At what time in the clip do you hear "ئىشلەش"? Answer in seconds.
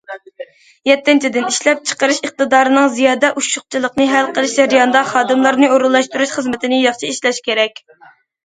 7.15-7.47